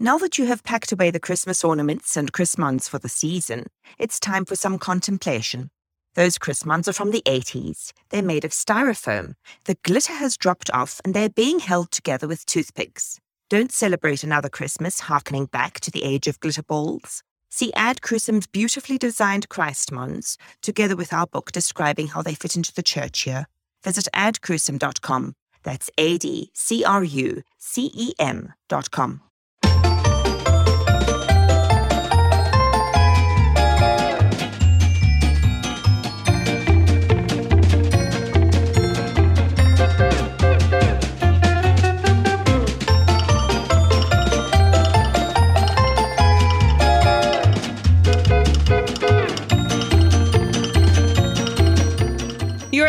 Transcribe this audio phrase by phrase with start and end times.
[0.00, 3.66] Now that you have packed away the Christmas ornaments and Chrismons for the season,
[3.98, 5.70] it's time for some contemplation.
[6.14, 7.92] Those Chrismons are from the 80s.
[8.10, 9.34] They're made of styrofoam.
[9.64, 13.18] The glitter has dropped off and they're being held together with toothpicks.
[13.50, 17.24] Don't celebrate another Christmas harkening back to the age of glitter balls.
[17.50, 22.72] See Ad Crucem's beautifully designed Chrismons, together with our book describing how they fit into
[22.72, 23.48] the church year.
[23.82, 25.34] Visit adcrucem.com.
[25.64, 29.22] That's A D C R U C E M.com.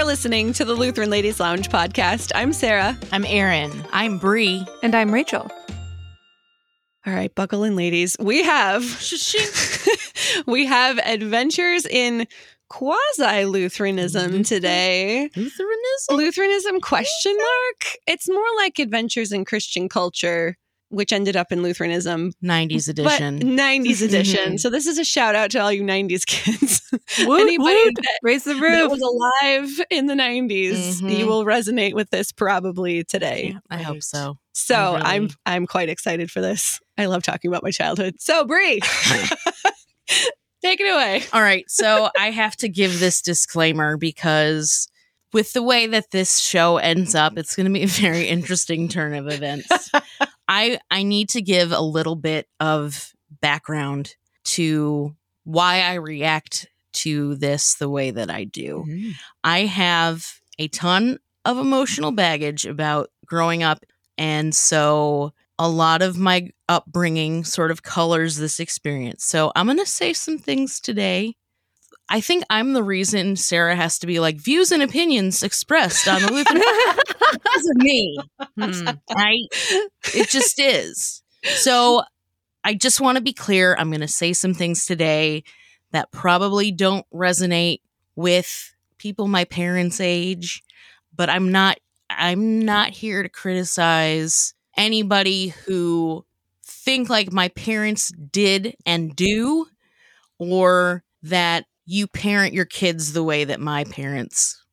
[0.09, 2.31] listening to the Lutheran Ladies Lounge podcast.
[2.33, 2.97] I'm Sarah.
[3.11, 3.71] I'm Erin.
[3.91, 4.65] I'm Bri.
[4.81, 5.51] And I'm Rachel.
[7.05, 8.17] All right, buckle in, ladies.
[8.19, 8.81] We have
[10.47, 12.25] we have adventures in
[12.69, 14.41] quasi Lutheranism mm-hmm.
[14.41, 15.29] today.
[15.35, 16.17] Lutheranism?
[16.17, 17.97] Lutheranism question mark?
[18.07, 20.57] It's more like adventures in Christian culture,
[20.89, 22.33] which ended up in Lutheranism.
[22.43, 23.39] 90s But edition.
[23.41, 24.57] 90s edition.
[24.59, 26.81] so this is a shout out to all you 90s kids.
[27.25, 27.95] Woot, Anybody woot.
[27.95, 28.91] that Raise the that roof.
[28.91, 31.17] was alive in the 90s, Mhm.
[31.17, 33.55] you will resonate with this probably today.
[33.69, 34.37] I hope so.
[34.53, 36.79] So I really- I'm I'm quite excited for this.
[36.97, 38.15] I love talking about my childhood.
[38.19, 38.79] So Bri,
[40.61, 41.23] take it away.
[41.33, 41.65] All right.
[41.69, 44.87] So I have to give this disclaimer because
[45.31, 48.87] with the way that this show ends up, it's going to be a very interesting
[48.89, 49.67] turn of events.
[50.49, 57.35] I I need to give a little bit of background to why I react to
[57.35, 58.83] this the way that I do.
[58.87, 59.11] Mm-hmm.
[59.43, 63.85] I have a ton of emotional baggage about growing up.
[64.17, 69.23] And so a lot of my upbringing sort of colors this experience.
[69.25, 71.35] So I'm going to say some things today.
[72.09, 76.21] I think I'm the reason Sarah has to be like views and opinions expressed on
[76.21, 76.61] the Lutheran
[77.31, 78.17] because of me.
[78.57, 78.89] Hmm.
[79.15, 79.35] I
[80.15, 81.21] it just is.
[81.43, 82.01] So
[82.63, 83.75] I just want to be clear.
[83.77, 85.43] I'm going to say some things today
[85.91, 87.81] that probably don't resonate
[88.15, 90.63] with people my parents' age,
[91.15, 91.77] but I'm not
[92.09, 96.25] I'm not here to criticize anybody who
[96.63, 99.67] think like my parents did and do
[100.39, 103.91] or that you parent your kids the way that my mm.
[103.91, 104.63] parents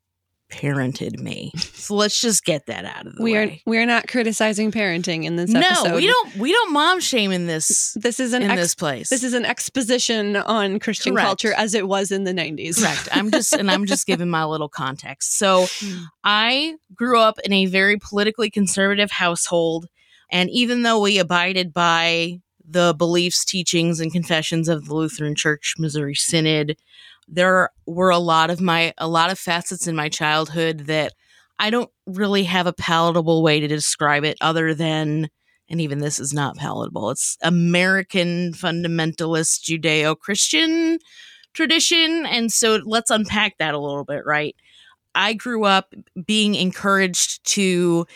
[0.52, 1.50] parented me.
[1.86, 3.62] So let's just get that out of the We are way.
[3.64, 5.94] we are not criticizing parenting in this no, episode.
[5.94, 9.08] we don't we don't mom shame in this This is an in ex- this place.
[9.08, 11.26] this is an exposition on Christian Correct.
[11.26, 12.78] culture as it was in the 90s.
[12.80, 13.08] correct.
[13.12, 15.38] I'm just and I'm just giving my little context.
[15.38, 16.04] So hmm.
[16.24, 19.86] I grew up in a very politically conservative household
[20.30, 25.74] and even though we abided by the beliefs, teachings and confessions of the Lutheran Church
[25.78, 26.76] Missouri Synod,
[27.28, 31.12] there were a lot of my a lot of facets in my childhood that
[31.58, 35.28] I don't really have a palatable way to describe it other than
[35.68, 37.10] and even this is not palatable.
[37.10, 40.98] It's American fundamentalist Judeo-Christian
[41.54, 44.54] tradition and so let's unpack that a little bit, right?
[45.14, 45.94] I grew up
[46.26, 48.06] being encouraged to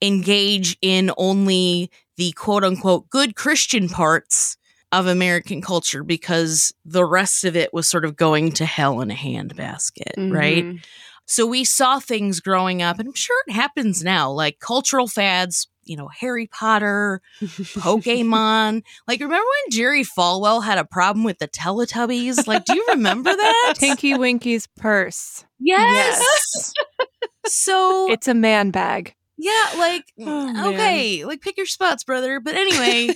[0.00, 4.56] engage in only the quote unquote good Christian parts
[5.00, 9.10] of American culture because the rest of it was sort of going to hell in
[9.10, 10.64] a handbasket, right?
[10.64, 10.84] Mhm.
[11.26, 15.68] So we saw things growing up, and I'm sure it happens now, like cultural fads,
[15.84, 18.82] you know, Harry Potter, Pokemon.
[19.08, 22.46] like, remember when Jerry Falwell had a problem with the Teletubbies?
[22.46, 23.74] Like, do you remember that?
[23.78, 25.44] Tinky Winky's purse.
[25.58, 26.72] Yes.
[27.46, 29.14] so It's a man bag.
[29.38, 30.66] yeah, like Oh, man.
[30.74, 32.40] okay, like pick your spots, brother.
[32.40, 33.14] But anyway,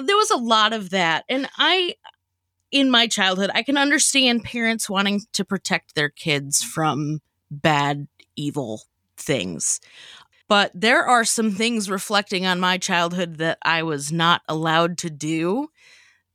[0.00, 1.94] there was a lot of that, and I,
[2.70, 8.82] in my childhood, I can understand parents wanting to protect their kids from bad, evil
[9.16, 9.80] things.
[10.48, 15.10] But there are some things reflecting on my childhood that I was not allowed to
[15.10, 15.68] do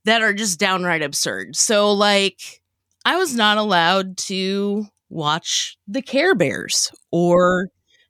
[0.04, 1.56] that are just downright absurd.
[1.56, 2.62] So, like,
[3.04, 7.68] I was not allowed to watch the Care Bears or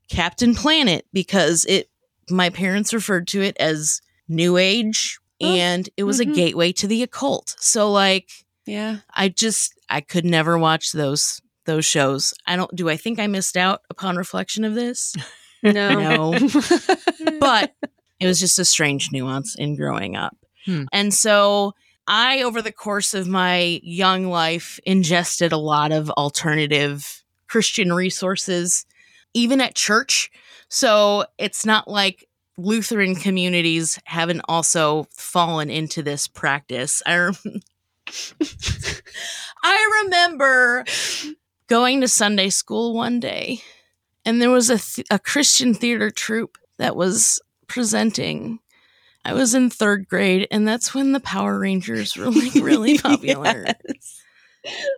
[0.08, 1.90] Captain Planet because it
[2.30, 6.32] my parents referred to it as new age Oh, and it was mhm.
[6.32, 7.54] a gateway to the occult.
[7.58, 8.30] So like
[8.66, 8.98] Yeah.
[9.14, 12.32] I just I could never watch those those shows.
[12.46, 15.14] I don't do I think I missed out upon reflection of this?
[15.62, 15.98] No.
[16.30, 16.32] No.
[17.40, 17.74] but
[18.20, 20.36] it was just a strange nuance in growing up.
[20.64, 20.84] Hmm.
[20.92, 21.72] And so
[22.06, 28.86] I, over the course of my young life, ingested a lot of alternative Christian resources,
[29.34, 30.30] even at church.
[30.68, 32.25] So it's not like
[32.58, 37.02] Lutheran communities haven't also fallen into this practice.
[37.06, 37.60] I rem-
[39.62, 40.84] I remember
[41.66, 43.60] going to Sunday school one day,
[44.24, 48.60] and there was a th- a Christian theater troupe that was presenting.
[49.24, 53.66] I was in third grade, and that's when the Power Rangers were like really popular.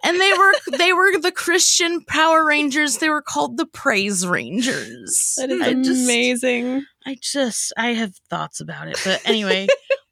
[0.04, 2.98] And they were they were the Christian Power Rangers.
[2.98, 5.34] They were called the Praise Rangers.
[5.38, 6.84] That is I just- amazing.
[7.06, 8.98] I just I have thoughts about it.
[9.04, 9.66] But anyway,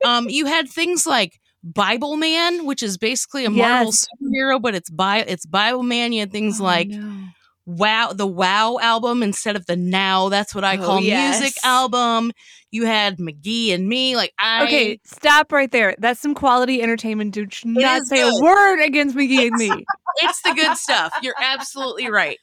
[0.05, 4.06] um you had things like Bibleman, which is basically a Marvel Yes.
[4.23, 6.12] superhero, but it's Bi- it's Bibleman.
[6.12, 7.25] You had things Oh, like no.
[7.69, 10.29] Wow, the Wow album instead of the Now.
[10.29, 11.41] That's what I Oh, call yes.
[11.41, 12.31] music album.
[12.76, 14.17] You had McGee and me.
[14.17, 15.94] Like I Okay, stop right there.
[15.99, 17.32] That's some quality entertainment.
[17.32, 19.87] Do not say a word against McGee and me.
[20.17, 21.14] it's the good stuff.
[21.23, 22.38] You're absolutely right.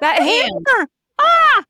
[0.00, 0.88] That hammer.
[1.20, 1.64] Ah!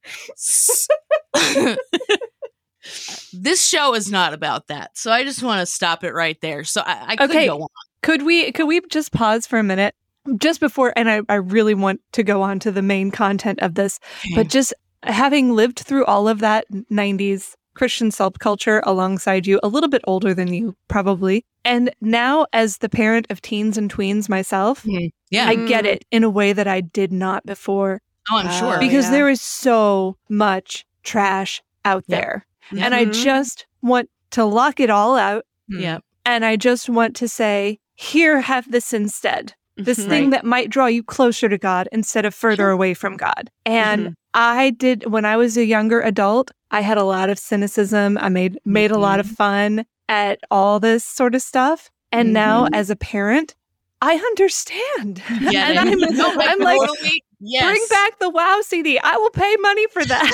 [3.32, 4.90] this show is not about that.
[4.92, 6.64] So I just want to stop it right there.
[6.64, 7.46] So I, I could Okay.
[7.46, 7.68] go on.
[8.02, 9.94] Could we could we just pause for a minute?
[10.36, 13.74] Just before and I, I really want to go on to the main content of
[13.74, 13.98] this,
[14.34, 19.88] but just having lived through all of that 90s Christian subculture alongside you, a little
[19.88, 21.44] bit older than you probably.
[21.64, 24.84] And now as the parent of teens and tweens myself,
[25.30, 25.46] yeah.
[25.46, 28.78] I get it in a way that I did not before oh, I'm Oh, sure.
[28.78, 29.10] because yeah.
[29.12, 32.20] there is so much trash out Yep.
[32.20, 32.46] there.
[32.72, 32.84] Yep.
[32.84, 33.12] And I Mhm.
[33.24, 35.44] just want to lock it all out.
[35.68, 35.98] yeah.
[36.24, 39.54] And I just want to say, here, have this instead.
[39.76, 40.08] This Mhm.
[40.08, 43.50] thing that might draw you closer to God instead of further away from God.
[43.66, 44.14] And Mhm.
[44.34, 48.16] I did when I was a younger adult, I had a lot of cynicism.
[48.18, 51.90] I made made a lot of fun at all this sort of stuff.
[52.10, 52.70] And now Mhm.
[52.74, 53.54] as a parent,
[54.00, 55.22] I understand.
[55.40, 57.64] Yeah, and I'm, no, I'm like, totally, yes.
[57.64, 58.98] bring back the WoW CD.
[58.98, 60.30] I will pay money for that.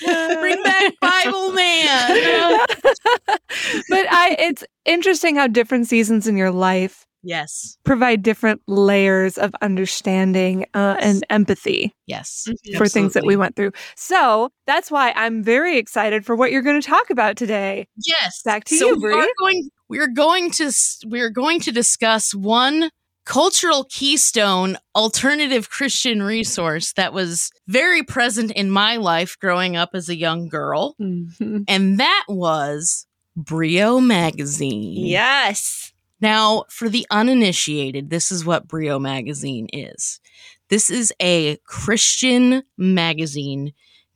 [0.40, 2.58] bring back Bibleman.
[3.88, 9.54] but I it's interesting how different seasons in your life yes, provide different layers of
[9.62, 13.72] understanding uh, and empathy yes, for things that we went through.
[13.96, 17.86] So that's why I'm very excited for what you're going to talk about today.
[17.96, 18.42] Yes.
[18.44, 19.14] Back to so you, we Bri.
[19.20, 19.70] are going.
[19.88, 20.72] We are going to.
[21.06, 22.90] We are going to discuss one
[23.24, 30.08] cultural keystone alternative Christian resource that was very present in my life growing up as
[30.08, 31.64] a young girl, Mhm.
[31.68, 35.06] and that was Brio magazine.
[35.06, 35.91] Yes.
[36.22, 40.20] Now, for the uninitiated, this is what Brio magazine is.
[40.68, 43.72] This is a Christian magazine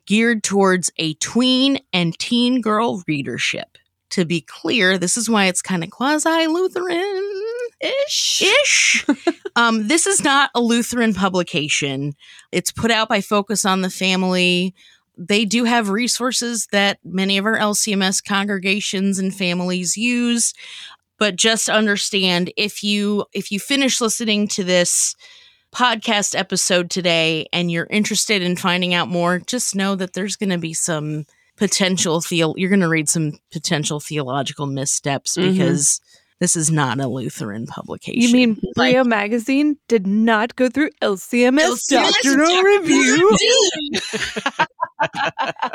[0.07, 3.77] geared towards a tween and teen girl readership.
[4.11, 7.33] To be clear, this is why it's kind of quasi Lutheran
[7.81, 8.43] Ish.
[8.43, 9.07] ish.
[9.57, 12.15] um, this is not a Lutheran publication.
[12.53, 14.75] It's put out by Focus on the Family.
[15.19, 20.55] They do have resources that many of our LCMS congregations and families use,
[21.19, 25.15] but just understand if you if you finish listening to this
[25.73, 30.51] podcast episode today and you're interested in finding out more, just know that there's going
[30.51, 31.27] to be some
[31.57, 35.53] potential theo you're going to read some potential theological missteps Mhm.
[35.53, 36.01] because
[36.41, 38.21] this is not a Lutheran publication.
[38.21, 43.37] You mean Like- Brio magazine did not go through LCMS, LCMS doctrinal doctrinal review?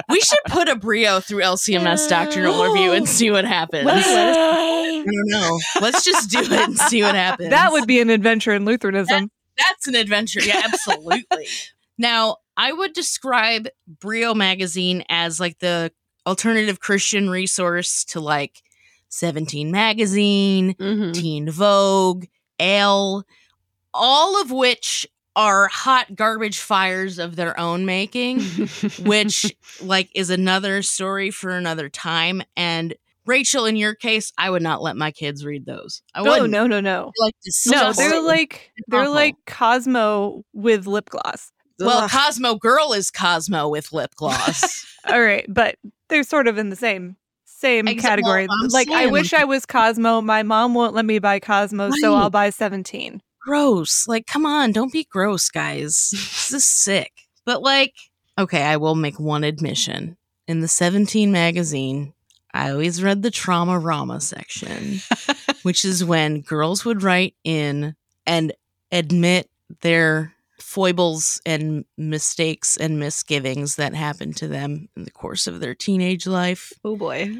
[0.09, 3.87] we should put a Brio through LCMS doctrinal review and see what happens.
[3.91, 5.59] I don't know.
[5.81, 7.49] Let's just do it and see what happens.
[7.49, 9.29] That would be an adventure in Lutheranism.
[9.57, 10.41] that's an adventure.
[10.41, 11.25] Yeah, absolutely.
[11.97, 15.91] now, I would describe Brio magazine as like the
[16.27, 18.61] alternative Christian resource to like
[19.11, 21.13] 17 magazine, Mhm.
[21.13, 22.25] Teen Vogue,
[22.59, 23.23] Elle,
[23.93, 28.39] all of which are hot garbage fires of their own making,
[29.03, 32.41] which like is another story for another time.
[32.57, 32.93] And
[33.25, 36.01] Rachel, in your case, I would not let my kids read those.
[36.15, 36.51] I No, wouldn't.
[36.51, 37.11] no, no, no.
[37.19, 37.35] Like
[37.67, 39.13] No, they're like they're Awful.
[39.13, 41.51] like Cosmo with lip gloss.
[41.79, 42.09] well, Ugh.
[42.11, 44.85] Cosmo Girl is Cosmo with lip gloss.
[45.07, 45.75] All right, but
[46.09, 47.15] they're sort of in the same
[47.61, 48.47] same category.
[48.69, 50.21] like I wish I was Cosmo.
[50.21, 53.21] My mom won't let me buy Cosmo, so I'll buy 17.
[53.39, 54.07] gross.
[54.07, 56.09] Like, come on, don't be gross, guys.
[56.11, 57.11] this is sick.
[57.45, 57.93] But like,
[58.37, 60.17] okay, I will make one admission.
[60.47, 62.13] In the 17 magazine,
[62.53, 64.99] I always read the trauma rama section,
[65.63, 68.53] which is when girls would write in and
[68.91, 69.49] admit
[69.81, 75.75] their foibles and mistakes and misgivings that happened to them in the course of their
[75.75, 76.71] teenage life.
[76.85, 77.31] oh boy.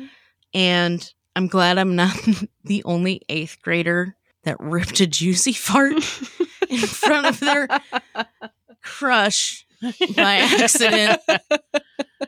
[0.53, 2.15] And I'm glad I'm not
[2.65, 5.93] the only eighth grader that ripped a juicy fart
[6.69, 7.67] in front of their
[8.83, 9.65] crush
[10.15, 11.21] by accident.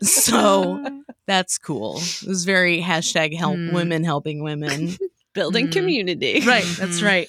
[0.02, 0.84] so
[1.28, 1.98] that's cool.
[1.98, 3.74] It was very hashtag help Mm.
[3.74, 4.96] women helping women.
[5.34, 5.72] Building Mhm.
[5.72, 6.42] community.
[6.46, 7.28] Right, that's right.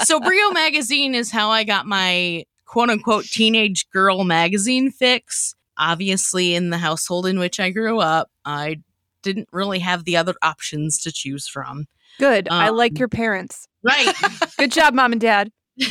[0.00, 5.54] so Brio magazine is how I got my quote unquote teenage girl magazine fix.
[5.78, 8.80] Obviously, in the household in which I grew up, I
[9.22, 11.86] didn't really have the other options to choose from.
[12.18, 12.48] Good.
[12.50, 13.68] I Um, like your parents.
[13.84, 14.12] Right.
[14.58, 15.52] Good job, mom and dad.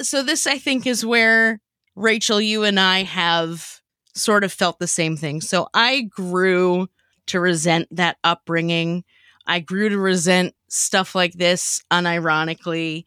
[0.00, 1.60] so this I think is where
[1.94, 3.82] Rachel you and I have
[4.14, 5.42] sort of felt the same thing.
[5.42, 6.88] So I grew
[7.26, 9.04] to resent that upbringing.
[9.46, 13.04] I grew to resent stuff like this unironically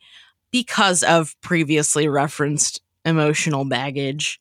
[0.52, 4.40] because of previously referenced emotional baggage.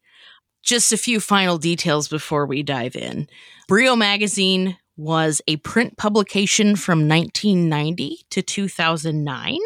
[0.62, 3.28] Just a few final details before we dive in.
[3.68, 9.58] Brio magazine was a print publication from 1990 to 2009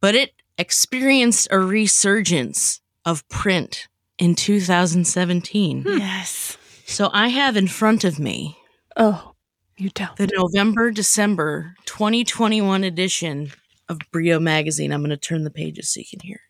[0.00, 3.86] but it experienced a resurgence of print
[4.18, 5.82] in 2017.
[5.82, 5.98] Hmm.
[5.98, 6.56] Yes.
[6.86, 8.56] So I have in front of me
[8.96, 9.34] Oh,
[9.76, 10.16] you don't.
[10.16, 13.52] the November December 2021 edition
[13.90, 14.92] of Brio magazine.
[14.92, 16.40] I'm going to turn the pages so you can hear.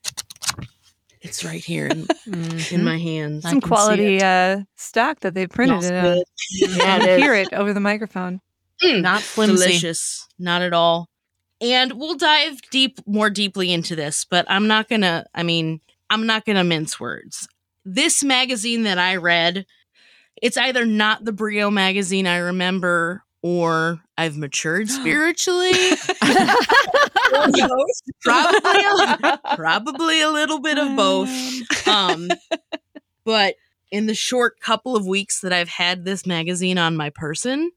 [1.22, 2.32] It's right here in, mm-hmm.
[2.32, 2.74] Mm-hmm.
[2.74, 3.42] in my hands.
[3.42, 6.02] Some quality uh, stock that they've printed Smells it on.
[6.16, 6.24] good.
[6.52, 7.22] You Yeah, can it is.
[7.22, 8.40] hear it over the microphone.
[8.82, 9.56] Mm, not flimsy.
[9.66, 11.10] delicious not at all
[11.60, 16.26] and we'll dive deep more deeply into this but i'm not gonna i mean i'm
[16.26, 17.46] not gonna mince words
[17.84, 19.66] this magazine that i read
[20.40, 25.72] it's either not the brio magazine i remember or i've matured spiritually.
[28.22, 31.28] Probably a, probably a little bit of both.
[31.88, 32.28] Um
[33.24, 33.54] but
[33.90, 37.70] in the short couple of weeks that i've had this magazine on my person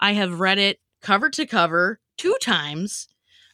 [0.00, 3.08] i have read it cover to cover two times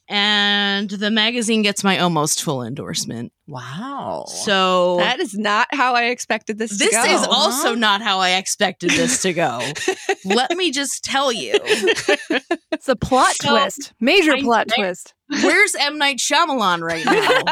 [0.08, 4.24] and the magazine gets my almost full endorsement Wow.
[4.26, 7.04] so That is not how I expected this, this to go.
[7.14, 9.60] is also not how i expected this to go
[10.24, 13.92] let me just tell you It's a plot So- twist.
[14.00, 15.14] Major I- plot I- twist.
[15.42, 17.42] where's m night Shyamalan right now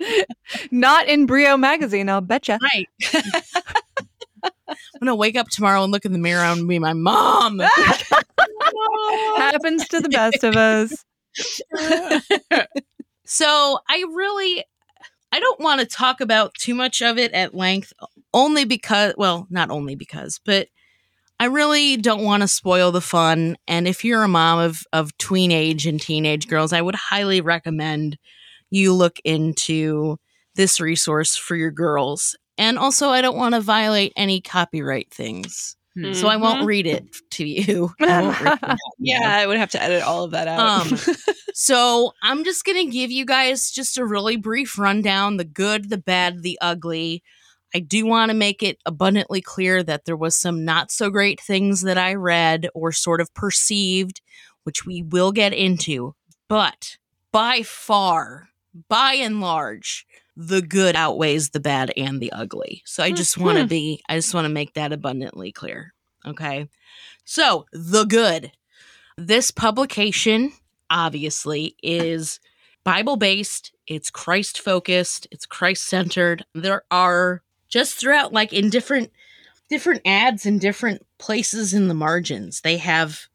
[0.70, 2.58] Not in Brio magazine, I'll betcha.
[2.74, 2.88] right
[4.44, 7.60] i'm gonna wake up tomorrow and look in the mirror and be my mom
[9.36, 11.04] Happens to the best of us.
[13.26, 14.64] so I really
[15.30, 17.92] I don't want to talk about too much of it at length
[18.32, 20.68] only because well, not only because, but
[21.40, 25.16] I really don't want to spoil the fun and if you're a mom of of
[25.18, 28.18] tween age and teenage girls, I would highly recommend
[28.70, 30.18] you look into
[30.54, 32.36] this resource for your girls.
[32.58, 35.76] And also I don't want to violate any copyright things.
[36.14, 37.92] So I won't read it to you.
[38.00, 38.78] It.
[38.98, 40.90] Yeah, I would have to edit all of that out.
[40.90, 40.98] Um,
[41.54, 45.98] so I'm just gonna give you guys just a really brief rundown: the good, the
[45.98, 47.22] bad, the ugly.
[47.74, 51.40] I do want to make it abundantly clear that there was some not so great
[51.40, 54.20] things that I read or sort of perceived,
[54.64, 56.14] which we will get into.
[56.48, 56.96] But
[57.30, 58.48] by far,
[58.88, 60.06] by and large,
[60.40, 62.80] the good outweighs the bad and the ugly.
[62.86, 63.68] So I just want to hmm.
[63.68, 65.92] be, I just want to make that abundantly clear.
[66.24, 66.68] Okay.
[67.24, 68.52] So the good.
[69.16, 70.52] This publication
[70.90, 72.38] obviously is
[72.84, 76.44] Bible based, it's Christ focused, it's Christ centered.
[76.54, 79.10] There are just throughout like in different
[79.68, 82.60] different ads in different places in the margins.
[82.60, 83.26] They have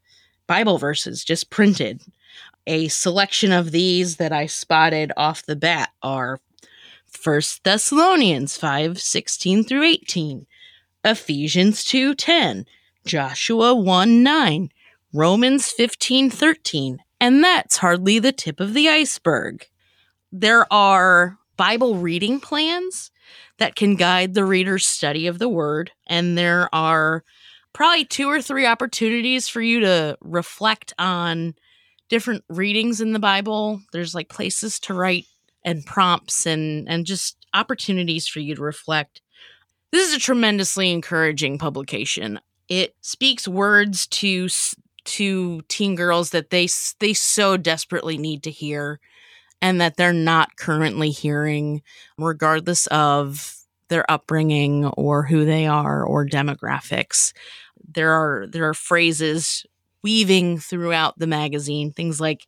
[0.48, 2.02] Bible verses just printed.
[2.66, 6.40] A selection of these that I spotted off the bat are
[7.14, 10.46] First Thessalonians 5, 16 through 18,
[11.06, 12.66] Ephesians 2, 10,
[13.06, 14.70] Joshua 1, 9,
[15.14, 19.68] Romans 15, 13, and that's hardly the tip of the iceberg.
[20.32, 23.12] There are Bible reading plans
[23.58, 27.24] that can guide the reader's study of the word, and there are
[27.72, 31.54] probably two or three opportunities for you to reflect on
[32.10, 33.82] different readings in the Bible.
[33.92, 35.26] There's like places to write
[35.66, 39.22] and prompts and and just opportunities for you to reflect.
[39.92, 42.40] This is a tremendously encouraging publication.
[42.68, 44.48] It speaks words to
[45.06, 46.68] to teen girls that they
[47.00, 49.00] they so desperately need to hear
[49.62, 51.82] and that they're not currently hearing
[52.18, 53.56] regardless of
[53.90, 57.34] their upbringing or who they are or demographics.
[57.94, 59.66] There are there are phrases
[60.02, 62.46] weaving throughout the magazine things like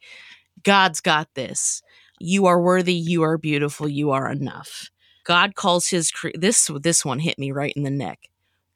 [0.64, 1.82] God's got this.
[2.20, 4.90] You are worthy, you are beautiful, you are enough.
[5.24, 8.30] God calls his cre- this this one hit me right in the neck.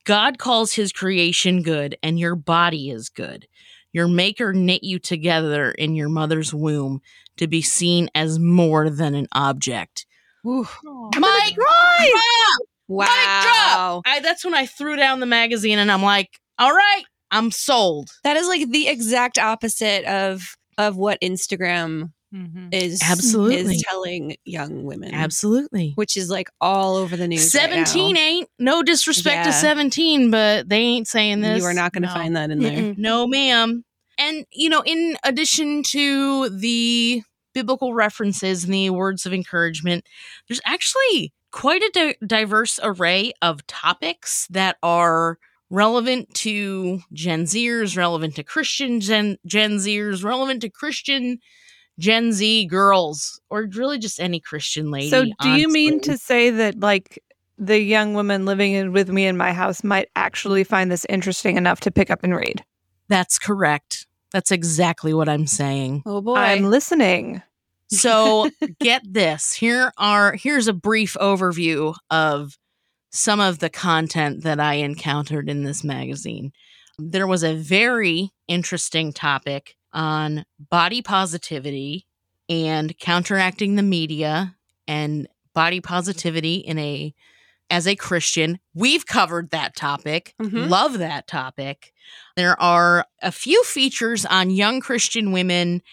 [0.03, 3.48] God calls his creation good and your body is good.
[3.91, 7.01] Your maker knit you together in your mother's womb
[7.38, 10.05] to be seen as more than an object.
[10.46, 10.67] Ooh.
[10.84, 12.67] My drop!
[12.88, 13.05] Wow.
[13.05, 14.01] Mic drop!
[14.05, 18.10] I, that's when I threw down the magazine and I'm like, all right, I'm sold.
[18.24, 22.69] That is like the exact opposite of of what Instagram Mm-hmm.
[22.71, 23.75] is Absolutely.
[23.75, 25.13] is telling young women.
[25.13, 25.93] Absolutely.
[25.95, 27.53] Which is like all over the news.
[27.55, 27.83] right now.
[27.86, 31.62] 17 ain't no disrespect to 17, but they ain't saying this.
[31.62, 32.13] You are not going to No.
[32.13, 32.71] find that in there.
[32.77, 32.98] Mm-mm.
[32.98, 33.83] No, ma'am.
[34.19, 37.24] And, you know, in addition to the
[37.55, 40.05] biblical references and the words of encouragement,
[40.48, 45.39] there's actually quite a di- diverse array of topics that are
[45.71, 51.39] relevant to Gen Zers, relevant to Christian Gen, Gen Zers, relevant to Christian
[51.99, 55.09] Gen Z girls, or really just any Christian lady.
[55.09, 57.21] So, do you mean to say that, like,
[57.59, 61.57] the young woman living in, with me in my house might actually find this interesting
[61.57, 62.63] enough to pick up and read?
[63.09, 64.07] That's correct.
[64.31, 66.03] That's exactly what I'm saying.
[66.05, 66.35] Oh boy.
[66.35, 67.41] I'm listening.
[67.89, 69.53] So get this.
[69.53, 72.57] Here are here's a brief overview of
[73.11, 76.51] some of the content that I encountered in this magazine.
[76.99, 82.05] There was a very interesting topic on body positivity
[82.48, 84.55] and counteracting the media
[84.88, 87.13] and body positivity in a
[87.72, 88.60] as a Christian.
[88.74, 90.34] We've covered that topic.
[90.41, 90.69] Mhm.
[90.69, 91.93] Love that topic.
[92.36, 95.84] There are a few features on young Christian women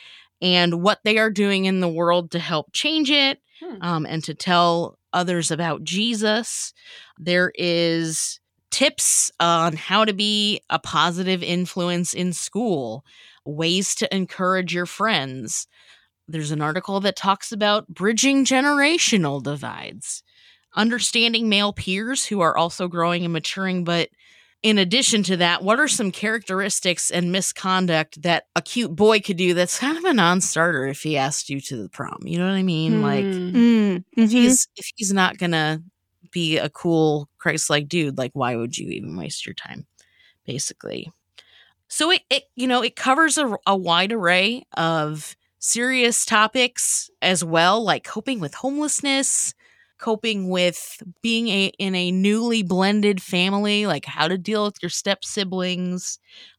[0.40, 3.76] and what they are doing in the world to help change it Hmm.
[3.82, 6.72] um, and to tell others about Jesus.
[7.18, 8.38] There is
[8.70, 13.04] tips on how to be a positive influence in school,
[13.46, 15.66] ways to encourage your friends.
[16.28, 20.22] There's an article that talks about bridging generational divides,
[20.74, 24.08] understanding male peers who are also growing and maturing, but
[24.62, 29.36] in addition to that, what are some characteristics and misconduct that a cute boy could
[29.36, 32.18] do that's kind of a non-starter if he asked you to the prom?
[32.24, 33.00] You know what I mean?
[33.02, 33.56] Like Hmm.
[33.56, 34.32] Mm, if mhm.
[34.32, 35.82] he's if he's not gonna
[36.32, 39.86] be a cool Christ-like dude, like why would you even waste your time?
[40.44, 41.12] Basically.
[41.88, 47.44] So it, it you know, it covers a, a wide array of serious topics as
[47.44, 49.54] well, like coping with homelessness,
[49.98, 54.90] coping with being a in a newly blended family, like how to deal with your
[54.90, 56.18] step siblings,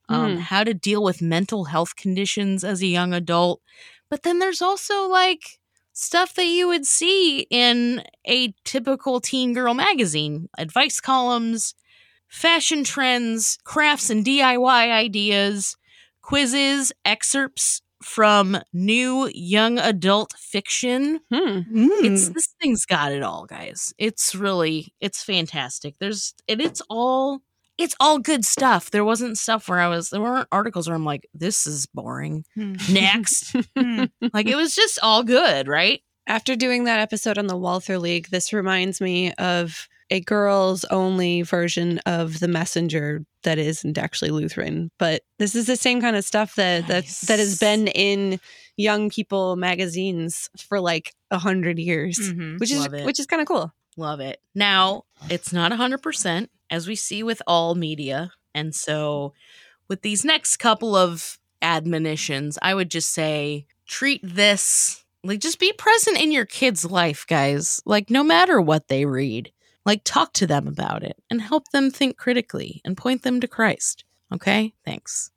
[0.09, 0.39] um, Hmm.
[0.39, 3.61] how to deal with mental health conditions as a young adult.
[4.09, 5.59] But then there's also like
[5.93, 11.73] stuff that you would see in a typical teen girl magazine advice columns,
[12.27, 15.75] fashion trends, crafts and DIY ideas,
[16.21, 21.19] quizzes, excerpts from new young adult fiction.
[21.33, 21.61] Hmm.
[22.05, 22.33] It's Mm.
[22.33, 23.93] this thing's got it all, guys.
[23.97, 25.95] It's really it's fantastic.
[25.99, 27.41] There's and it's all
[27.77, 28.91] it's all good stuff.
[28.91, 32.43] There wasn't stuff where I was there weren't articles where I'm like, this is boring.
[32.55, 33.55] Next.
[34.33, 36.01] like it was just all good, right?
[36.27, 41.41] After doing that episode on the Walther League, this reminds me of a girls only
[41.41, 44.91] version of the messenger that isn't actually Lutheran.
[44.97, 48.39] But this is the same kind of stuff that that, that has been in
[48.77, 52.17] young people magazines for like a hundred years.
[52.19, 52.57] Mm-hmm.
[52.57, 53.73] Which is Love which is kind of cool.
[53.97, 54.39] Love it.
[54.53, 58.31] Now, it's not a 100%, as we see with all media.
[58.53, 59.33] And so,
[59.87, 65.73] with these next couple of admonitions, I would just say treat this like just be
[65.73, 67.81] present in your kid's life, guys.
[67.85, 69.51] Like, no matter what they read,
[69.87, 73.47] like, talk to them about it and help them think critically and point them to
[73.47, 74.03] Christ.
[74.31, 74.73] Okay?
[74.85, 75.31] Thanks.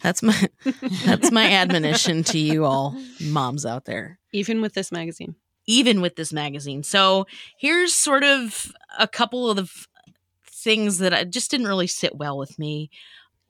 [0.00, 0.48] That's my
[1.04, 5.34] that's my admonition to you all moms out there Even with this magazine.
[5.66, 6.84] even with this magazine.
[6.84, 7.26] So
[7.58, 9.88] here's sort of a couple of the f-
[10.46, 12.90] things that I just didn't really sit well with me.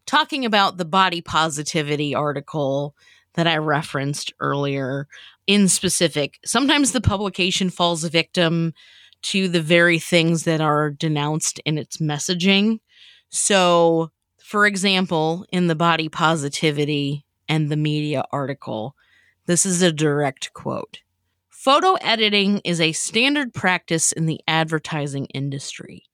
[0.06, 2.94] Talking about the body positivity article
[3.34, 5.08] that I referenced earlier
[5.46, 8.72] in specific, sometimes the publication falls a victim
[9.30, 12.78] to the very things that are denounced in its messaging.
[13.28, 18.94] So, for example, in the body positivity and the media article,
[19.46, 21.00] this is a direct quote.
[21.48, 26.04] Photo editing is a standard practice in the advertising industry.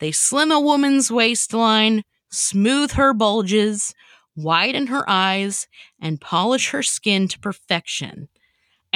[0.00, 3.94] They slim a woman's waistline, smooth her bulges,
[4.34, 5.68] widen her eyes,
[6.00, 8.28] and polish her skin to perfection.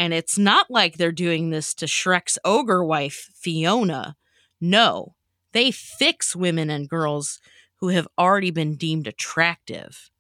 [0.01, 4.17] And it's not like they're doing this to Shrek's ogre wife, Fiona.
[4.61, 5.15] No,
[5.53, 7.39] they fix women and girls
[7.77, 10.11] who have already been deemed attractive.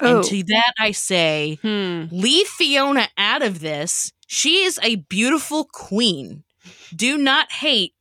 [0.00, 2.04] Oh, And to that I say, Hmm.
[2.10, 4.12] leave Fiona out of this.
[4.26, 6.44] She is a beautiful queen.
[6.94, 7.94] Do not hate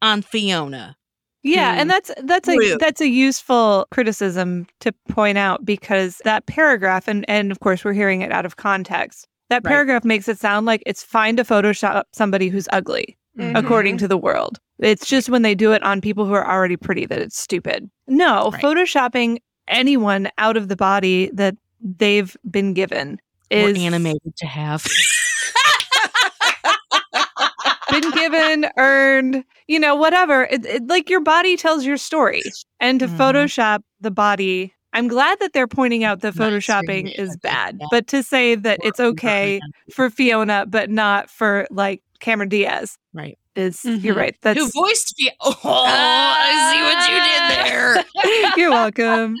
[0.00, 0.96] on Fiona.
[1.44, 1.80] yeah, Hmm.
[1.80, 2.78] and that's that's a Rude.
[2.80, 7.92] that's a useful criticism to point out because that paragraph, and and of course we're
[7.92, 9.26] hearing it out of context.
[9.52, 9.70] That Right.
[9.70, 13.54] paragraph makes it sound like it's fine to Photoshop somebody who's ugly, Mhm.
[13.54, 14.58] according to the world.
[14.78, 17.90] It's just when they do it on people who are already pretty that it's stupid.
[18.08, 18.62] No, Right.
[18.62, 21.54] photoshopping anyone out of the body that
[21.98, 24.86] they've been given Or is animated to have.
[27.90, 30.44] been given, earned, you know, whatever.
[30.50, 32.40] It, it, like your body tells your story.
[32.80, 33.18] And to Mhm.
[33.18, 37.78] Photoshop the body, I'm glad that they're pointing out that photoshopping yeah, is bad.
[37.80, 37.86] yeah.
[37.90, 39.60] But to say that it's okay
[39.92, 43.38] for Fiona, but not for like Cameron Diaz Right.
[43.56, 44.16] is you're Mhm.
[44.16, 44.36] right.
[44.42, 48.52] That's Who voiced Fia- Oh, I see what you did there.
[48.56, 49.36] you're welcome.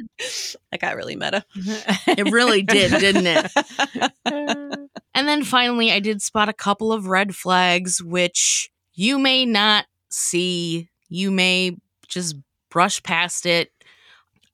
[0.70, 1.44] That got really meta.
[2.06, 3.50] It really did, didn't it?
[5.14, 9.84] And then finally, I did spot a couple of red flags, which you may not
[10.10, 10.88] see.
[11.10, 11.76] You may
[12.08, 12.34] just
[12.70, 13.70] brush past it.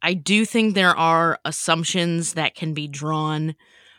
[0.02, 3.54] I do think there are assumptions that can be drawn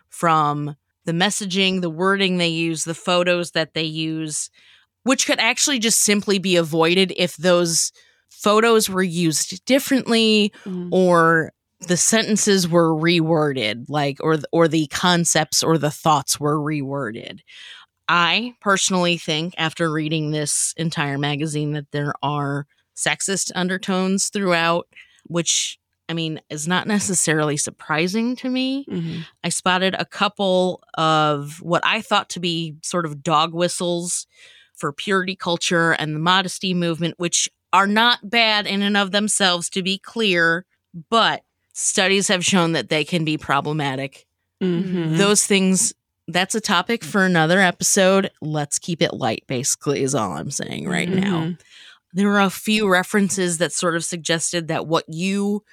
[0.10, 4.50] from the messaging, the wording they use, the photos that they use,
[5.04, 7.92] which could actually just simply be avoided if those
[8.30, 10.90] photos were used differently Mm.
[10.92, 17.40] or the sentences were reworded like or or the concepts or the thoughts were reworded
[18.10, 24.88] i personally think after reading this entire magazine that there are sexist undertones throughout
[25.26, 25.79] which
[26.10, 29.26] i mean is not necessarily surprising to me Mhm.
[29.43, 34.28] I spotted a couple of what I thought to be sort of dog whistles
[34.76, 39.69] for purity culture and the modesty movement, which are not bad in and of themselves,
[39.72, 40.65] to be clear,
[41.10, 41.43] but
[41.74, 44.26] studies have shown that they can be problematic.
[44.62, 45.17] Mhm.
[45.17, 45.93] Those things,
[46.28, 48.32] that's a topic for another episode.
[48.41, 51.60] Let's keep it light, basically, is all I'm saying right now Mhm.
[52.13, 55.63] there were a few references that sort of suggested that what you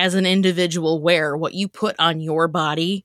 [0.00, 3.04] as an individual wear what you put on your body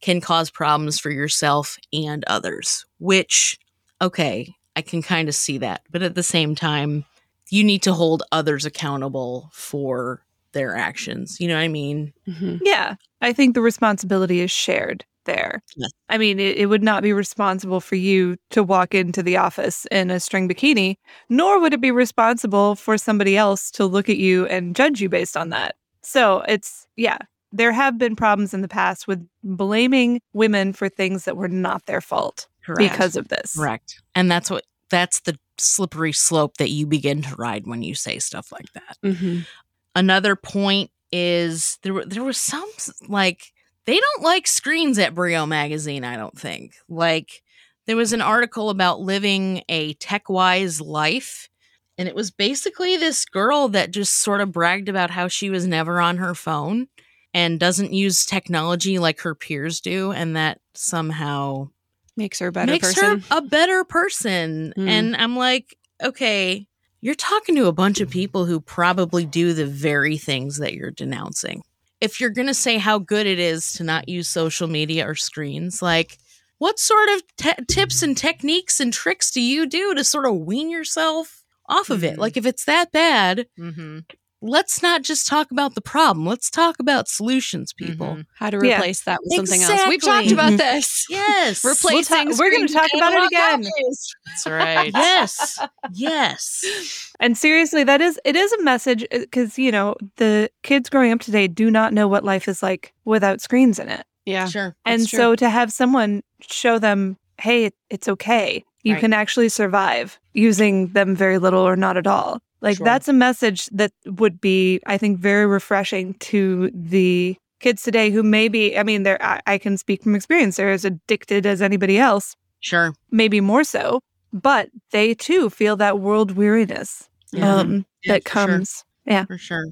[0.00, 3.58] can cause problems for yourself and others which
[4.00, 7.04] okay i can kind of see that but at the same time
[7.50, 12.60] you need to hold others accountable for their actions you know what i mean Mhm.
[12.62, 12.94] Yeah.
[13.22, 15.62] I think the responsibility is shared there.
[15.74, 15.90] Yes.
[16.08, 19.86] I mean, it, it would not be responsible for you to walk into the office
[19.90, 20.96] in a string bikini,
[21.28, 25.08] nor would it be responsible for somebody else to look at you and judge you
[25.08, 25.74] based on that.
[26.06, 27.18] So it's, yeah,
[27.52, 31.86] there have been problems in the past with blaming women for things that were not
[31.86, 33.56] their fault correct because of this.
[33.56, 37.94] correct and that's what that's the slippery slope that you begin to ride when you
[37.94, 39.46] say stuff like that Mhm.
[39.94, 42.68] another point is there were there was some
[43.08, 43.52] like
[43.86, 46.74] they don't like screens at Brio magazine, I don't think.
[46.88, 47.42] Like
[47.86, 51.48] there was an article about living a tech-wise life
[51.98, 55.66] and it was basically this girl that just sort of bragged about how she was
[55.66, 56.88] never on her phone
[57.32, 61.68] and doesn't use technology like her peers do and that somehow
[62.16, 63.20] Makes her a better makes person.
[63.20, 64.72] her a better person.
[64.76, 64.88] Mm.
[64.88, 66.66] And I'm like, okay,
[67.02, 70.90] you're talking to a bunch of people who probably do the very things that you're
[70.90, 71.62] denouncing.
[72.00, 75.14] If you're going to say how good it is to not use social media or
[75.14, 76.18] screens, like,
[76.58, 80.36] what sort of te- tips and techniques and tricks do you do to sort of
[80.36, 82.14] wean yourself off of it?
[82.16, 82.18] Mhm.
[82.18, 84.00] Like, if it's that bad, Mm-hmm.
[84.42, 86.26] let's not just talk about the problem.
[86.26, 88.06] Let's talk about solutions, people.
[88.16, 88.24] Mhm.
[88.36, 88.76] How to Yeah.
[88.76, 89.88] replace that with something else.
[89.88, 91.06] We've talked about this.
[91.08, 91.64] Yes.
[91.64, 92.26] Replacing.
[92.28, 93.62] We'll ta- we're gonna talk about it again.
[93.64, 94.14] copies.
[94.26, 94.92] That's right.
[94.94, 95.58] yes.
[95.92, 97.12] Yes.
[97.18, 101.20] And seriously, that is it is a message because you know the kids growing up
[101.20, 104.04] today do not know what life is like without screens in it.
[104.26, 104.48] Yeah.
[104.48, 104.76] Sure.
[104.84, 105.16] and true.
[105.18, 108.64] so to have someone show them, hey, it's okay.
[108.86, 109.00] You Right.
[109.00, 112.38] can actually survive using them very little or not at all.
[112.60, 112.84] Like Sure.
[112.84, 118.22] that's a message that would be, I think, very refreshing to the kids today who
[118.22, 121.98] maybe, I mean, they're I, I can speak from experience, they're as addicted as anybody
[121.98, 122.94] else, Sure.
[123.10, 124.00] maybe more so,
[124.32, 127.56] but they too feel that world weariness Yeah.
[127.56, 128.46] um, Yeah, that for sure.
[128.46, 128.84] comes.
[129.04, 129.24] Yeah.
[129.24, 129.66] for sure.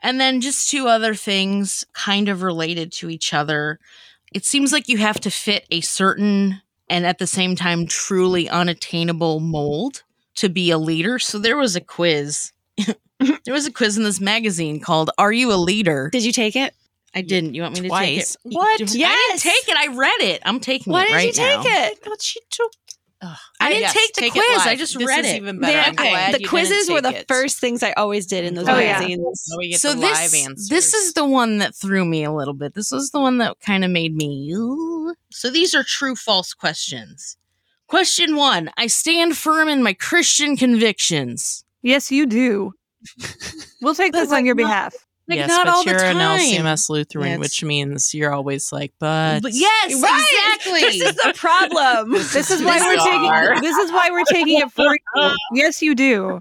[0.00, 3.78] And then just two other things kind of related to each other.
[4.32, 8.48] It seems like you have to fit a certain and at the same time truly
[8.48, 10.02] unattainable mold
[10.36, 11.18] to be a leader.
[11.18, 12.52] So there was a quiz.
[13.18, 16.10] there was a quiz in this magazine called Are You a Leader?
[16.10, 16.74] Did you take it?
[17.14, 17.54] I didn't.
[17.54, 18.36] You want me to take it?
[18.42, 18.80] What?
[18.94, 19.10] Yes.
[19.10, 19.76] I didn't take it.
[19.76, 20.42] I read it.
[20.44, 20.96] I'm taking it.
[20.96, 21.14] right now.
[21.14, 21.86] Why did you take now.
[21.86, 21.98] it?
[22.04, 22.72] What she took.
[23.20, 23.36] Ugh.
[23.58, 24.58] I didn't Yes, take the it quiz.
[24.66, 25.36] I just This read is it.
[25.36, 25.78] even better.
[25.78, 27.24] I'm Okay, the quizzes were the it.
[27.28, 28.92] first things I always did in those Oh, yeah.
[29.00, 29.42] magazines.
[29.44, 30.56] So we get so the this, live.
[30.68, 32.74] This is the one that threw me a little bit.
[32.74, 34.52] This was the one that kind of made me.
[34.54, 37.36] "Ooh." So these are true false questions.
[37.88, 41.64] Question one I stand firm in my Christian convictions.
[41.82, 42.72] Yes, you do.
[43.80, 44.94] We'll take this on your not- behalf.
[45.28, 46.16] Like yes, not but all you're time.
[46.16, 50.56] an LCMS Lutheran, That's- which means you're always like, but, But yes, Right.
[50.58, 50.80] exactly.
[50.80, 52.12] This is the problem.
[52.32, 53.62] This is why we're taking.
[53.62, 54.84] This is why we're taking it for
[55.16, 55.30] you.
[55.52, 56.40] Yes, you do.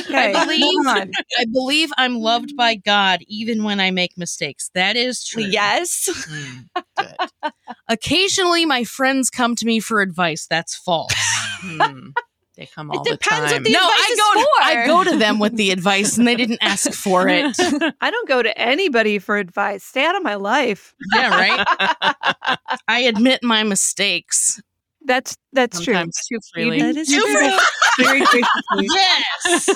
[0.00, 1.12] Okay, believe- on.
[1.38, 4.68] I believe I'm loved by God even when I make mistakes.
[4.74, 5.44] That is true.
[5.44, 6.08] Yes.
[6.28, 7.52] Mm, good.
[7.88, 10.48] Occasionally, my friends come to me for advice.
[10.50, 11.12] That's false.
[11.60, 12.08] Hmm.
[12.56, 13.62] They come all depends the what time.
[13.64, 14.32] the- no, advice I is go.
[14.34, 14.62] To, for.
[14.62, 17.54] I go to them with the advice, and they didn't ask for it.
[18.00, 19.82] I don't go to anybody for advice.
[19.82, 20.94] Stay out of my life.
[21.14, 22.58] Yeah, right.
[22.88, 24.60] I admit my mistakes.
[25.06, 25.94] That's that's true.
[26.28, 26.80] Too freely.
[26.80, 27.34] That is Too true.
[27.34, 28.04] free.
[28.06, 28.88] Very graciously.
[28.94, 29.68] Yes.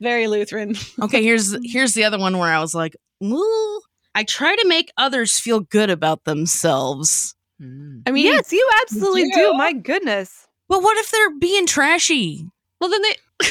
[0.00, 0.74] Very Lutheran.
[1.02, 3.80] Okay, here's here's the other one where I was like, "Ooh."
[4.14, 7.34] I try to make others feel good about themselves.
[7.62, 8.02] Mm.
[8.06, 9.36] I mean, yes, you absolutely do.
[9.36, 9.54] do.
[9.54, 10.48] My goodness.
[10.70, 12.46] But what if they're being trashy?
[12.80, 13.14] well, then they.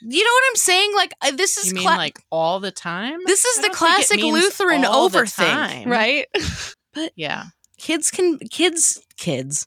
[0.00, 0.92] You know what I'm saying?
[0.94, 3.18] Like this is You mean cla- like all the time?
[3.26, 5.46] this is I the don't think it classic means Lutheran all the over thing.
[5.46, 5.88] time.
[5.90, 6.26] Right?
[7.16, 7.46] Yeah.
[7.78, 9.66] Kids can kids kids.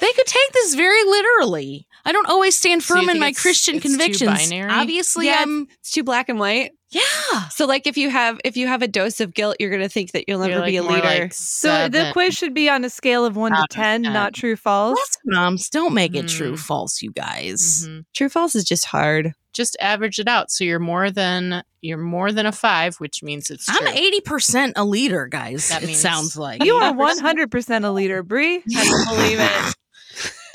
[0.00, 1.86] they could take this very literally.
[2.04, 4.30] I don't always stand So you firm in think my it's- Christian it's too convictions.
[4.50, 4.70] binary?
[4.72, 6.72] Obviously, Yeah, I'm It's too black and white.
[6.94, 7.48] Yeah.
[7.48, 10.12] So, like, if you have if you have a dose of guilt, you're gonna think
[10.12, 11.22] that you'll never You're be a like more leader.
[11.24, 14.54] like So the quiz should be on a scale of one to ten, not true
[14.56, 14.98] false.
[15.26, 15.68] Moms.
[15.68, 16.58] Don't make it true Mm.
[16.58, 17.86] false, you guys.
[17.88, 18.04] Mhm.
[18.14, 19.32] True false is just hard.
[19.52, 20.50] Just average it out.
[20.50, 24.74] So you're more than you're more than a five, which means it's I'm eighty percent
[24.76, 25.68] a leader, guys.
[25.70, 28.62] That it means- sounds like You are one hundred percent a leader, Bri.
[28.76, 29.74] I don't believe it.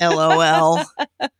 [0.00, 0.82] LOL.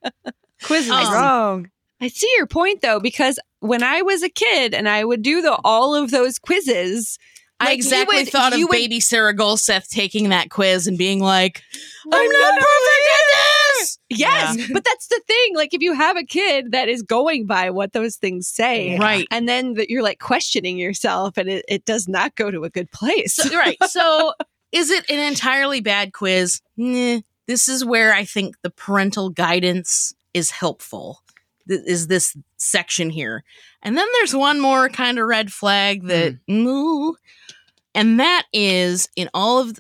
[0.65, 1.71] Quiz is Um, wrong.
[2.01, 5.43] I see your point though, because when I was a kid and I would do
[5.43, 7.19] the all of those quizzes,
[7.59, 10.97] I like, you exactly would- thought of would- baby Sarah Golseth taking that quiz and
[10.97, 11.63] being like,
[12.11, 13.27] "I'm I'm not not perfect at
[13.79, 15.55] this." Yes, but that's the thing.
[15.57, 19.27] Like, if you have a kid that is going by what those things say, Right.
[19.31, 22.71] and then that you're like questioning yourself, and it, it does not go to a
[22.71, 23.35] good place.
[23.35, 23.77] So, right.
[23.89, 24.33] So,
[24.73, 26.61] is it an entirely bad quiz?
[26.79, 27.21] Nah.
[27.47, 31.21] This is where I think the parental guidance is helpful.
[31.71, 33.45] Th- Is this section here?
[33.83, 37.17] And then there's one more kind of red flag that, no,
[37.95, 39.79] and that is in all of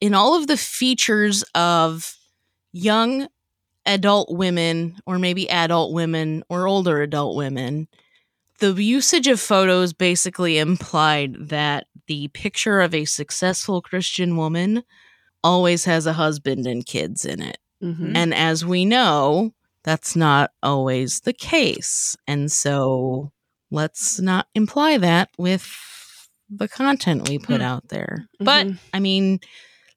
[0.00, 2.16] in all of the features of
[2.72, 3.28] young
[3.86, 7.86] adult women, or maybe adult women, or older adult women.
[8.58, 14.82] The usage of photos basically implied that the picture of a successful Christian woman
[15.44, 17.58] always has a husband and kids in it.
[17.82, 18.12] Mhm.
[18.16, 19.52] And as we know,
[19.86, 22.14] that's not always the case.
[22.26, 23.32] And so
[23.70, 25.66] let's not imply that with
[26.50, 27.66] the content we put Hmm.
[27.66, 28.28] out there.
[28.40, 28.78] But Mhm.
[28.92, 29.40] I mean,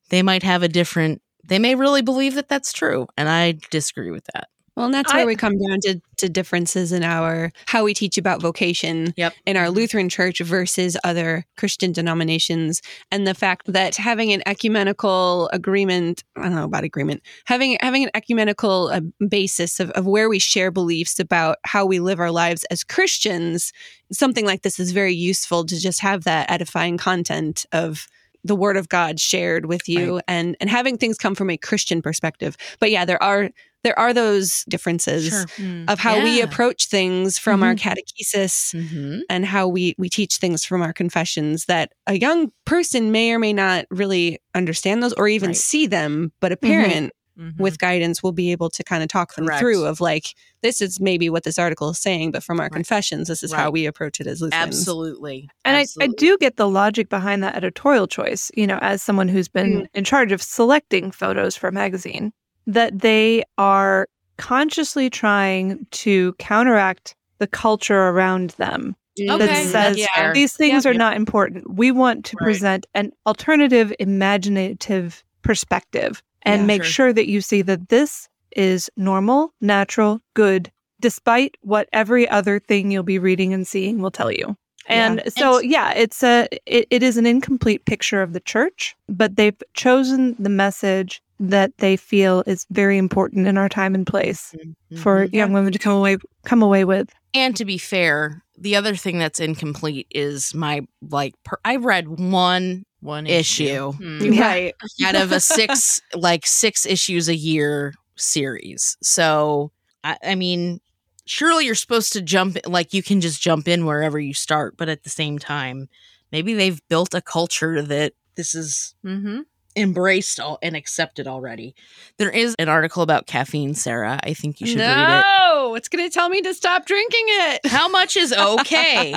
[0.09, 3.07] they might have a different, they may really believe that that's true.
[3.17, 4.47] And I disagree with that.
[4.79, 7.93] Well, and that's I- where we come down to, to differences in our how we
[7.93, 9.33] teach about vocation Yep.
[9.45, 15.49] in our Lutheran church versus other Christian denominations, and the fact that having an ecumenical
[15.51, 20.29] agreement, I don't know about agreement, having having an ecumenical uh, basis of, of where
[20.29, 23.73] we share beliefs about how we live our lives as Christians,
[24.13, 28.07] something like this is very useful to just have that edifying content of
[28.45, 32.01] the word of God shared with you and and having things come from a Christian
[32.01, 32.55] perspective.
[32.79, 33.49] But yeah, there are
[33.83, 35.89] there are those differences Mm.
[35.89, 37.79] of how we approach things from our Mhm.
[37.79, 39.19] catechesis Mm-hmm.
[39.29, 43.39] and how we we teach things from our confessions that a young person may or
[43.39, 45.57] may not really understand those or even Right.
[45.57, 47.57] see them but a parent Mhm.
[47.57, 49.59] with guidance will be able to kind of talk them Correct.
[49.61, 52.73] through of like this is maybe what this article is saying but from our Right.
[52.73, 54.77] confessions this is how we approach it as Lutherans.
[54.77, 55.49] Absolutely.
[55.63, 59.29] And I, I do get the logic behind that editorial choice, you know, as someone
[59.29, 62.33] who's been in charge of selecting photos for a magazine,
[62.73, 68.95] that they are consciously trying to counteract the culture around them.
[69.21, 69.37] Okay.
[69.37, 70.31] that says Yeah.
[70.31, 70.95] these things Yep.
[70.95, 71.69] are not important.
[71.75, 72.45] We want to Right.
[72.45, 76.91] present an alternative, imaginative perspective and Yeah, make sure.
[76.91, 82.91] sure that you see that this is normal, natural, good, despite what every other thing
[82.91, 84.55] you'll be reading and seeing will tell you.
[84.87, 88.95] And so, And- yeah, it's a it, it is an incomplete picture of the church,
[89.09, 94.05] but they've chosen the message that they feel is very important in our time and
[94.05, 94.53] place
[94.97, 95.33] for Mhm.
[95.33, 97.09] young women to come away come away with.
[97.33, 101.35] And to be fair, the other thing that's incomplete is my like.
[101.45, 103.93] Per- I read one one issue.
[103.93, 104.35] Mm.
[104.35, 104.47] Yeah.
[104.47, 104.73] right
[105.05, 108.97] out of a six like six issues a year series.
[109.01, 109.71] So
[110.03, 110.81] I, I mean,
[111.25, 114.89] surely you're supposed to jump like you can just jump in wherever you start, but
[114.89, 115.87] at the same time,
[116.33, 119.41] maybe they've built a culture that this is Mm-hmm.
[119.79, 121.75] Embraced all and accepted already.
[122.17, 124.19] There is an article about caffeine, Sarah.
[124.23, 125.23] I think you should read it.
[125.27, 127.65] no it's going to tell me to stop drinking it.
[127.67, 129.13] How much is okay?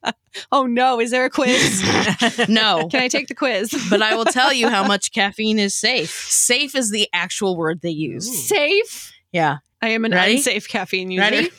[0.52, 1.82] oh no is there a quiz
[2.48, 2.86] no.
[2.88, 6.10] can i take the quiz But I will tell you how much caffeine is safe.
[6.10, 8.46] Safe is the actual word they use.
[8.48, 9.58] safe Yeah.
[9.82, 10.36] i am an Ready?
[10.36, 11.50] unsafe caffeine user Ready?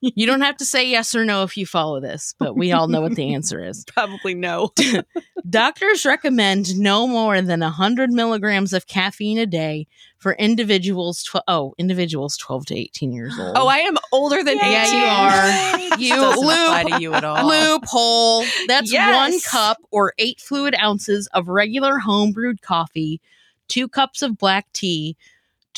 [0.00, 2.88] You don't have to say yes or no if you follow this, but we all
[2.88, 3.84] know what the answer is.
[3.94, 4.72] Probably no.
[5.48, 9.86] Doctors recommend no more than 100 milligrams of caffeine a day
[10.18, 11.22] for individuals.
[11.22, 13.56] Tw- oh, individuals 12 to 18 years old.
[13.56, 16.00] Oh, I am older than Yeah, 18.
[16.00, 16.30] you are.
[16.30, 17.46] You loop to you at all.
[17.48, 18.44] loophole.
[18.68, 19.14] That's Yes.
[19.14, 23.20] one cup or eight fluid ounces of regular home brewed coffee,
[23.68, 25.16] two cups of black tea,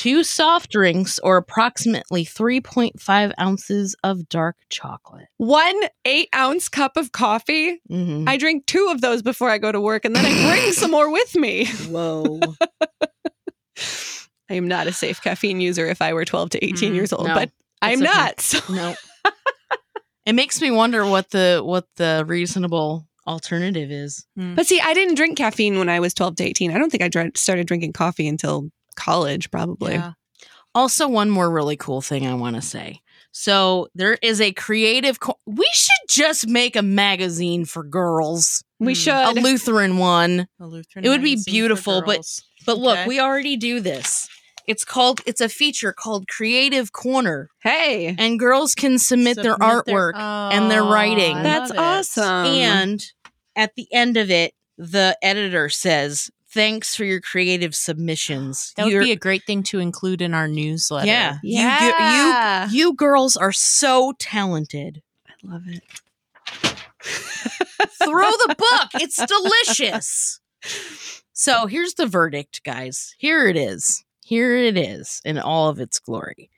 [0.03, 5.27] two soft drinks, or approximately 3.5 ounces of dark chocolate.
[5.37, 7.81] One eight ounce cup of coffee.
[7.91, 8.29] Mhm.
[8.29, 10.91] I drink two of those before I go to work, and then I bring some
[10.91, 11.67] more with me.
[11.89, 12.55] Whoa.
[14.51, 17.13] I am not a safe caffeine user if I were 12 to 18 Mm, years
[17.13, 17.35] old, no.
[17.35, 18.05] but I'm okay.
[18.05, 18.41] not.
[18.41, 18.95] So no.
[20.27, 24.27] it makes me wonder what the what the reasonable alternative is.
[24.37, 26.71] But see, I didn't drink caffeine when I was 12 to 18.
[26.73, 29.95] I don't think I dr- started drinking coffee until college, probably.
[29.95, 30.13] Yeah.
[30.75, 33.01] Also, one more really cool thing I want to say.
[33.31, 35.21] So there is a creative.
[35.21, 38.99] Co- we should just make a magazine for girls, We Hmm.
[38.99, 39.15] should.
[39.39, 40.49] a Lutheran one.
[40.61, 42.25] A Lutheran It would be beautiful, but-
[42.65, 43.09] But look, Okay.
[43.09, 44.29] we already do this.
[44.69, 45.21] It's called.
[45.27, 50.13] It's a feature called Creative Corner, hey, and girls can submit, their Submit artwork.
[50.17, 51.43] and their Oh, writing.
[51.43, 52.47] That's awesome.
[52.47, 53.05] and
[53.57, 58.93] at the end of it, the editor says, "Thanks for your creative submissions." That would
[58.93, 61.07] You're- be a great thing to include in our newsletter.
[61.07, 61.39] yeah.
[61.43, 62.67] You, yeah.
[62.69, 65.03] gi- you you girls are so talented.
[65.29, 65.83] I love it.
[68.05, 68.89] Throw the book.
[69.03, 70.41] It's delicious.
[71.33, 73.15] So here's the verdict, guys.
[73.19, 74.05] Here it is.
[74.25, 76.51] Here it is in all of its glory.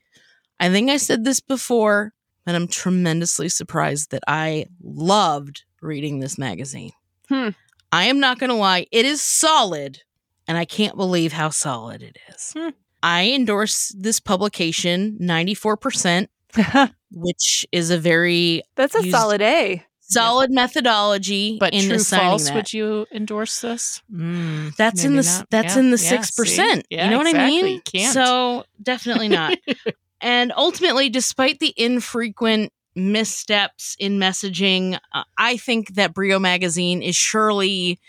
[0.59, 2.13] I think I said this before,
[2.45, 6.91] and I'm tremendously surprised that I loved reading this magazine.
[7.29, 7.49] Hmm.
[7.95, 10.01] I am not going to lie, it is solid,
[10.49, 12.51] and I can't believe how solid it is.
[12.57, 12.69] Hmm.
[13.01, 16.27] I endorse this publication 94%,
[17.11, 19.83] which is a very That's a Use- solid A.
[20.01, 22.55] solid methodology But in true false, that.
[22.55, 24.01] would you endorse this?
[24.11, 25.49] Mm, That's in the not.
[25.49, 26.41] that's Yeah, in the yeah, six see?
[26.41, 26.85] percent.
[26.89, 27.81] Yeah, you know what I mean?
[27.81, 28.13] Can't.
[28.13, 29.57] So definitely not.
[30.21, 37.15] and ultimately, despite the infrequent missteps in messaging, uh, I think that Brio Magazine is
[37.15, 37.99] surely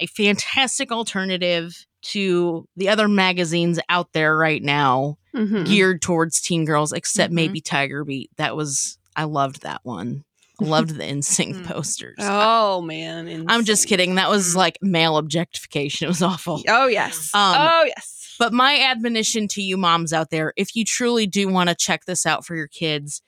[0.00, 5.66] a fantastic alternative to the other magazines out there right now Mhm.
[5.66, 7.34] geared towards teen girls, except Mhm.
[7.36, 8.30] maybe Tiger Beat.
[8.36, 10.24] That was I loved that one.
[10.60, 11.66] I loved the NSYNC Mm.
[11.66, 12.16] posters.
[12.20, 14.14] Oh man, I'm just kidding.
[14.14, 14.56] That was Mm.
[14.56, 16.04] like male objectification.
[16.06, 16.62] It was awful.
[16.68, 17.30] Oh yes.
[17.34, 18.16] Um, oh yes.
[18.38, 22.06] But my admonition to you moms out there, if you truly do want to check
[22.06, 23.20] this out for your kids,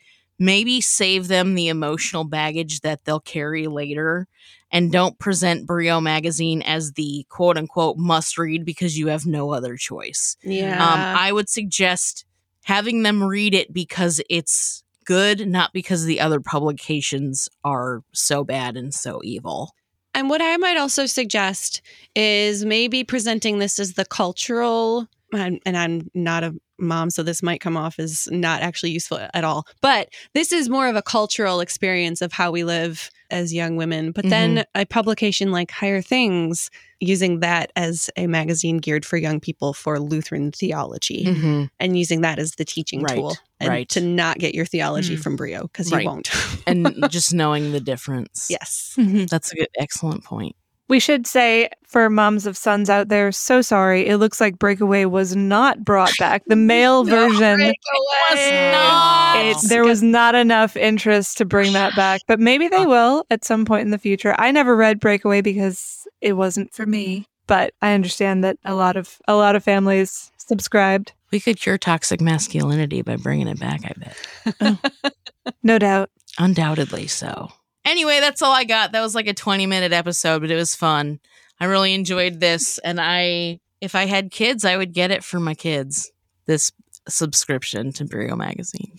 [0.43, 4.27] maybe save them the emotional baggage that they'll carry later
[4.73, 9.53] and don't present Brio magazine as the quote unquote must read because you have no
[9.53, 10.37] other choice.
[10.43, 10.73] yeah.
[10.75, 12.25] Um, I would suggest
[12.65, 18.77] having them read it because it's good, not because the other publications are so bad
[18.77, 19.75] and so evil.
[20.13, 21.83] And what I might also suggest
[22.17, 27.43] is maybe presenting this as the cultural, and, and I'm not a mom, so this
[27.43, 29.67] might come off as not actually useful at all.
[29.81, 34.13] But this is more of a cultural experience of how we live as young women.
[34.13, 34.81] But then mm-hmm.
[34.81, 39.99] a publication like Higher Things, using that as a magazine geared for young people for
[39.99, 41.65] Lutheran theology mm-hmm.
[41.81, 43.37] and using that as the teaching Right, tool.
[43.59, 43.89] And right.
[43.91, 45.23] to not get your theology Mm.
[45.23, 46.03] from Brio because Right.
[46.03, 46.31] you won't.
[46.67, 48.47] And just knowing the difference.
[48.51, 48.95] yes.
[48.99, 49.25] Mm-hmm.
[49.27, 50.55] That's a good, excellent point.
[50.93, 54.07] We should say for moms of sons out there, so sorry.
[54.07, 56.43] It looks like Breakaway was not brought back.
[56.49, 59.37] The male version, was not.
[59.39, 63.43] it, there was not enough interest to bring that back, but maybe they will at
[63.43, 64.35] some point in the future.
[64.39, 68.99] I never read Breakaway because it wasn't for me, but I understand that a lot
[68.99, 71.15] of a lot of families subscribed.
[71.31, 74.17] We could cure toxic masculinity by bringing it back, I bet.
[74.61, 75.11] Oh.
[75.65, 76.11] No doubt.
[76.39, 77.49] Undoubtedly so.
[77.85, 78.93] Anyway, that's all I got.
[78.93, 81.21] That was like a 20 minute episode, but it was fun.
[81.61, 82.79] I really enjoyed this.
[82.79, 86.11] And I, if I had kids, I would get it for my kids.
[86.47, 86.73] This
[87.09, 88.97] subscription to Brio Magazine.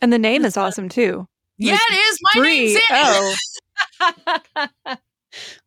[0.00, 1.26] And the name is awesome too.
[1.56, 2.18] Yeah, it is.
[2.22, 2.56] My Bri.
[2.56, 3.36] name's it.
[4.90, 4.96] Oh.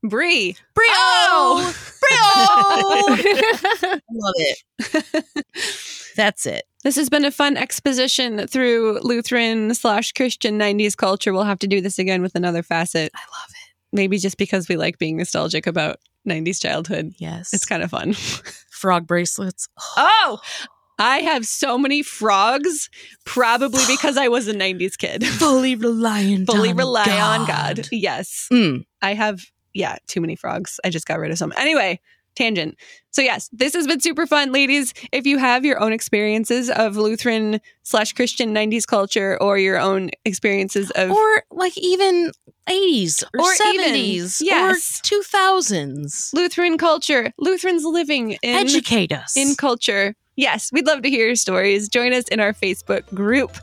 [0.09, 0.55] Bri.
[0.73, 0.89] Brio.
[0.89, 1.75] Oh.
[3.81, 3.89] Brio.
[4.11, 5.35] Love it.
[6.15, 6.63] That's it.
[6.87, 11.33] This has been a fun exposition through Lutheran slash Christian 90s culture.
[11.33, 13.11] We'll have to do this again with another facet.
[13.13, 13.75] I love it.
[13.91, 17.13] Maybe just because we like being nostalgic about 90s childhood.
[17.17, 17.53] Yes.
[17.53, 18.13] It's kind of fun.
[18.71, 19.67] frog bracelets.
[19.97, 20.39] Oh,
[20.97, 22.89] I have so many frogs,
[23.25, 25.25] probably because I was a 90s kid.
[25.25, 27.41] Fully reliant Fully on rely God.
[27.41, 27.89] on God.
[27.91, 28.47] Yes.
[28.49, 28.85] Mm.
[29.01, 29.41] I have,
[29.73, 30.79] yeah, too many frogs.
[30.85, 31.51] I just got rid of some.
[31.57, 31.99] Anyway,
[32.37, 32.77] tangent.
[33.11, 34.93] So yes, this has been super fun, ladies.
[35.11, 40.11] If you have your own experiences of Lutheran slash Christian '90s culture, or your own
[40.23, 42.31] experiences of, or like even
[42.69, 44.99] 80s or, Or even- 70s yes.
[44.99, 46.33] or 2000s.
[46.33, 49.35] Lutheran culture, Lutherans living in Educate us.
[49.35, 50.15] in culture.
[50.35, 51.89] Yes, we'd love to hear your stories.
[51.89, 53.57] Join us in our Facebook group,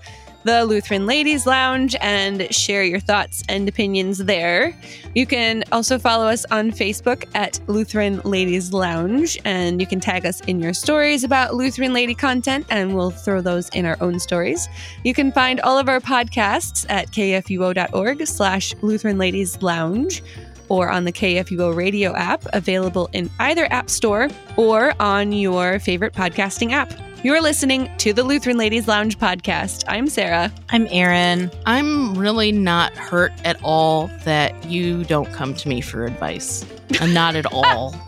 [0.44, 4.76] the Lutheran Ladies Lounge, and share your thoughts and opinions there.
[5.14, 10.26] You can also follow us on Facebook at Lutheran Ladies Lounge, and you can tag
[10.26, 14.18] us in your stories about Lutheran lady content, and we'll throw those in our own
[14.20, 14.68] stories.
[15.02, 20.22] You can find all of our podcasts at kfuo.org slash Lutheran Ladies Lounge
[20.68, 26.14] or on the KFUO radio app, available in either app store or on your favorite
[26.14, 26.92] podcasting app.
[27.24, 29.82] You're listening to the Lutheran Ladies Lounge podcast.
[29.88, 30.52] I'm Sarah.
[30.68, 31.50] I'm Erin.
[31.64, 36.66] I'm really not hurt at all that you don't come to me for advice.
[37.00, 37.94] I'm not at all.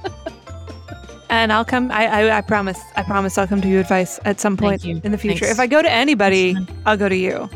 [1.28, 1.90] And I'll come.
[1.90, 2.78] I, I I promise.
[2.94, 5.40] I promise I'll come to you advice at some point in the future.
[5.40, 5.54] Thanks.
[5.54, 6.56] If I go to anybody,
[6.86, 7.50] I'll go to you.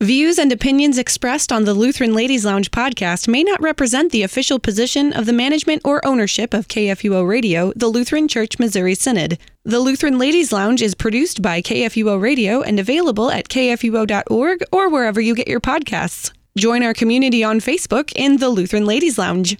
[0.00, 4.58] Views and opinions expressed on the Lutheran Ladies Lounge podcast may not represent the official
[4.58, 9.38] position of the management or ownership of KFUO Radio, the Lutheran Church Missouri Synod.
[9.64, 15.20] The Lutheran Ladies Lounge is produced by KFUO Radio and available at kfuo.org or wherever
[15.20, 16.32] you get your podcasts.
[16.56, 19.58] Join our community on Facebook in the Lutheran Ladies Lounge.